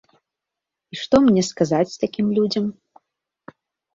[0.95, 2.65] І што мне сказаць такім людзям?